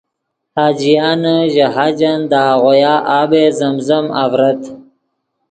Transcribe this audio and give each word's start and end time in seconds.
حاجیان 0.57 1.21
ژے 1.53 1.65
حاجن 1.75 2.19
دے 2.29 2.39
آغویا 2.51 2.93
آب 3.19 3.31
زم 3.57 3.75
زم 3.87 4.05
آڤرت 4.21 4.61